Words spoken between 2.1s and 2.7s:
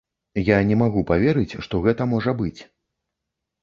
можа быць.